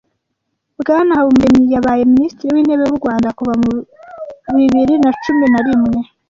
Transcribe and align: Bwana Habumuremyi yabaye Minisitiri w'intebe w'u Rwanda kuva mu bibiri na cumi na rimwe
Bwana 0.81 1.11
Habumuremyi 1.17 1.67
yabaye 1.75 2.01
Minisitiri 2.13 2.53
w'intebe 2.55 2.83
w'u 2.85 2.99
Rwanda 3.01 3.29
kuva 3.37 3.53
mu 3.61 3.71
bibiri 4.57 4.93
na 5.03 5.09
cumi 5.23 5.45
na 5.53 5.61
rimwe 5.67 5.99